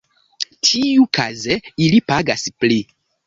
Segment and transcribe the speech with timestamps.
[0.69, 2.81] Tiukaze ili pagas pli.